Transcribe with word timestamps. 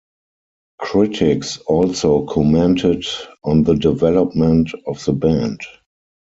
Critics 0.79 1.59
also 1.59 2.25
commented 2.25 3.05
on 3.43 3.61
the 3.61 3.75
development 3.75 4.71
of 4.87 5.05
the 5.05 5.13
band. 5.13 5.59